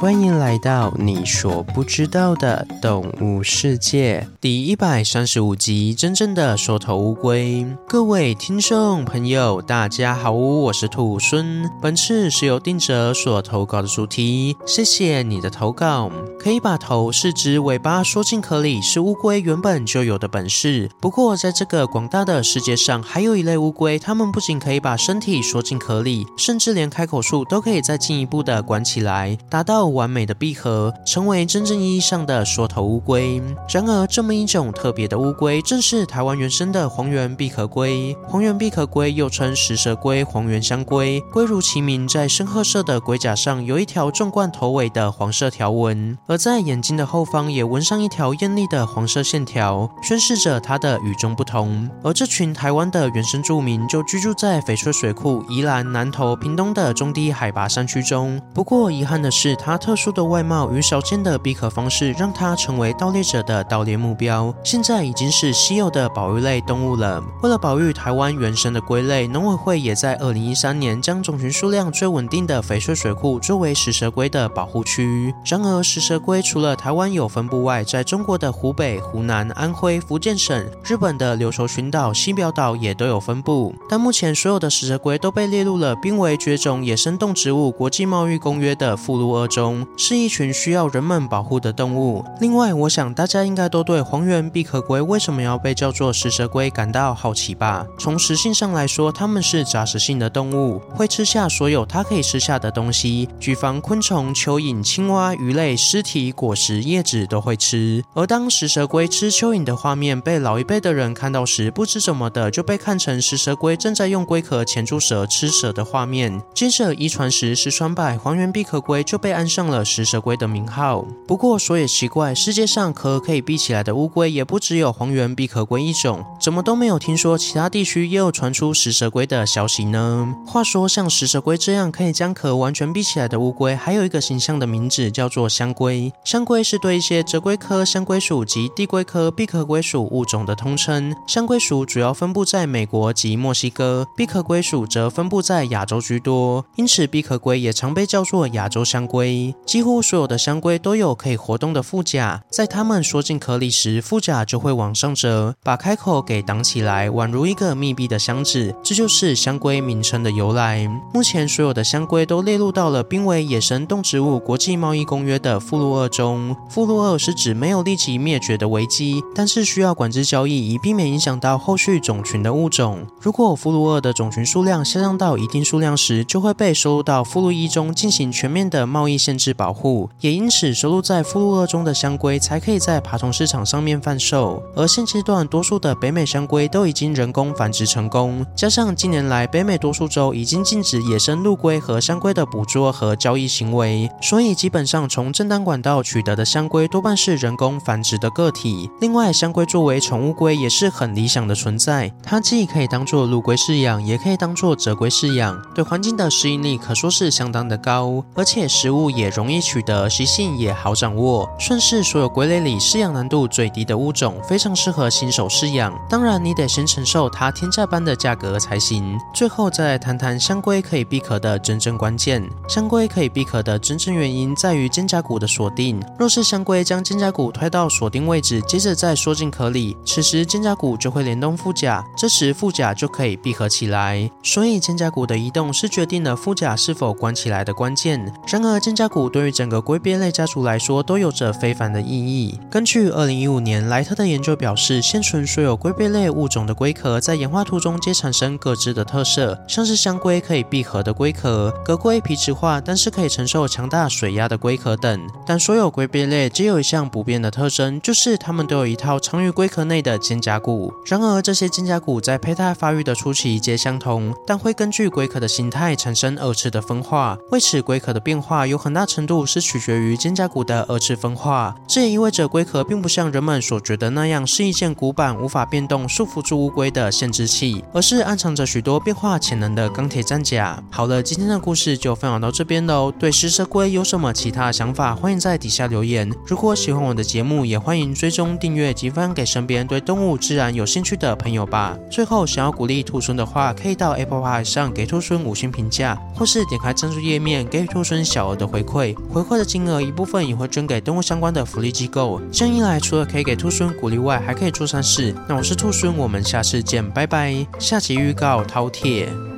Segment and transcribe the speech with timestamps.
[0.00, 7.66] 欢迎来到你所不知道的动物世界第一百三十五集：真正的缩头乌龟。
[7.86, 11.68] 各位听众朋友，大家好，我是兔孙。
[11.82, 16.10] 本次是由定哲所投稿的主题，谢谢你的投稿。
[16.38, 20.88] 可以把头、四肢、尾巴缩进壳里，是乌龟原本就有的本事。
[20.98, 33.42] 不过，在这个广大的世界上，还有一类乌龟，它们不仅可以把身体缩进壳里，甚至连开口处都可以再进一步的关起来，达到完美的闭合，成为真正意义上的缩头乌龟。
[33.68, 38.16] 然而，这么一种特别的乌龟，正是台湾原生的黄缘闭壳龟。
[38.26, 41.20] 黄缘闭壳龟又称食蛇龟、黄缘香龟。
[41.32, 51.88] 龟如其名，在深褐色的龟甲上有一条纵贯头尾的黄色条纹，而在眼睛的后方也纹上一条艳丽的黄色线条，宣示着它的与众不同。
[52.02, 58.40] 而这群台湾的原生住民就居住在翡翠水库、宜兰、南投、屏东的中低海拔山区中。
[58.54, 64.54] 不过，遗憾的是，它特殊的外貌与少见的闭壳方式，让它成为盗猎者的盗猎目标。
[64.62, 67.22] 现在已经是稀有的保育类动物了。
[67.42, 75.34] 为了保育台湾原生的龟类，农委会也在二零一三年将种群数量最稳定的翡翠水库作为食蛇龟的保护区。
[75.44, 83.74] 然而，食蛇龟除了台湾有分布外，在中国的湖北、湖南、安徽、福建省、日本的琉球群岛、西表岛也都有分布。
[83.88, 92.24] 但目前所有的食蛇龟都被列入了濒危绝种野生动植物国际贸易公约的附录二中，是一群需要人们保护的动物。
[92.40, 97.86] 另外，我想大家应该都对黄缘闭壳龟为什么要被叫做食蛇龟感到好奇吧？
[97.98, 108.04] 从食性上来说，它们是杂食性的动物，会吃下所有它可以吃下的东西，举凡昆虫、蚯蚓、青蛙、鱼类、尸体、果实、叶子都会吃。
[108.14, 116.40] 而当食蛇龟吃蚯蚓的画面被老一辈的人看到时，不知怎么的就被看成食蛇龟正在用龟壳钳住蛇吃蛇的画面。
[116.54, 121.04] 接着一传十，十传百，黄缘闭壳龟就被安上上了食蛇龟的名号。
[121.28, 130.34] 不过说也奇怪，世界上壳可以闭起来的乌龟也不只有黄缘闭壳龟一种，怎么都没有听说其他地区也有传出食蛇龟的消息呢？
[130.46, 136.10] 话说，像食蛇龟这样可以将壳完全闭起来的乌龟，还有一个形象的名字叫做香龟。
[136.24, 141.14] 香龟是对一些折龟科香龟属及地龟科闭壳龟属物种的通称。
[141.26, 149.49] 香龟属主要分布在美国及墨西哥，闭壳龟属则分布在亚洲居多，因此闭壳龟也常被叫做亚洲香龟。
[149.66, 158.74] 几乎所有的香龟都有可以活动的腹甲，在它们缩进壳里时，腹甲就会往上折，把开口给挡起来，宛如一个密闭的箱子。
[158.82, 160.86] 这就是香龟名称的由来。
[161.12, 166.56] 目前所有的香龟都列入到了濒危野生动植物国际贸易公约的附录二中。
[166.68, 173.06] 附录二是指没有立即灭绝的危机，但是需要管制交易，以避免影响到后续种群的物种。
[173.20, 180.10] 如果附录二的种群数量下降到一定数量时，就会被收入到附录一中进行全面的贸易限限制保护。
[180.20, 184.60] 也因此，收录在附录二中的香龟才可以在爬虫市场上面贩售。
[184.74, 198.90] 而现阶段，多数的北美香龟都已经人工繁殖成功，加上近年来北美多数州已经禁止野生陆龟和香龟的捕捉和交易行为，所以基本上从正当管道取得的香龟多半是人工繁殖的个体。
[199.00, 215.92] 另外，香龟作为宠物龟也是很理想的存在，它既可以当做陆龟饲养，也可以当做折龟饲养，对环境的适应力可说是相当的高，而且食物也也容易取得，习性也好掌握，算是所有龟类里饲养难度最低的物种，非常适合新手饲养。
[216.08, 219.18] 当然，你得先承受它天价般的价格才行。
[219.34, 222.42] 最后再来谈谈香龟可以闭壳的真正关键。
[222.68, 226.02] 香龟可以闭壳的真正原因在于肩胛骨的锁定。
[226.18, 234.30] 若是香龟将肩胛骨推到锁定位置，接着再缩进壳里，此时肩胛骨就会联动腹甲，这时腹甲就可以闭合起来。
[234.42, 238.32] 所以肩胛骨的移动是决定了腹甲是否关起来的关键。
[238.46, 242.58] 然而肩胛骨对于整个龟鳖类家族来说都有着非凡的意义。
[242.70, 255.20] 根据二零一五年莱特的研究表示，现存所有龟鳖类物种的龟壳在演化途中皆产生各自的特色，像是香龟可以闭合的龟壳，革龟皮质化但是可以承受强大水压的龟壳等。
[255.44, 260.92] 但所有龟鳖类皆有一项不变的特征，就是它们都有一套藏于龟壳内的肩胛骨。
[261.04, 267.36] 然而这些肩胛骨在胚胎发育的初期皆相同，但会根据龟壳的形态产生二次的分化。
[267.50, 271.74] 为此，龟壳的变化有很大大程度是取决于肩胛骨的二次分化。
[271.88, 280.78] 这也意味着龟壳并不像人们所觉得那样是一件古板无法变动、束缚住乌龟的限制器，而是暗藏着许多变化潜能的钢铁战甲。
[280.90, 283.10] 好了，今天的故事就分享到这边喽。
[283.10, 286.30] 对食蛇龟有什么其他想法，欢迎在底下留言。
[286.46, 291.96] 如果喜欢我的节目，也欢迎追踪订阅及分享给身边对动物自然有兴趣的朋友吧。
[292.10, 298.84] 最后，想要鼓励兔孙的话，可以到 Apple Podcast 上给兔孙五星评价，或是点开赞助页面给予兔孙小额的回。
[298.90, 302.40] 馈，回馈的金额一部分也会捐给动物相关的福利机构。
[302.50, 305.34] 这样一来，除了可以给兔孙鼓励外，还可以做善事。
[305.48, 307.66] 那我是兔孙，我们下次见，拜拜。
[307.78, 309.49] 下集预告：饕餮。